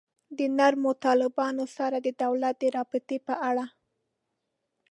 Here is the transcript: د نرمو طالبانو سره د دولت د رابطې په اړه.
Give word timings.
د 0.37 0.39
نرمو 0.57 0.91
طالبانو 1.05 1.65
سره 1.77 1.97
د 2.05 2.07
دولت 2.23 2.55
د 2.61 2.63
رابطې 2.77 3.17
په 3.27 3.33
اړه. 3.49 3.65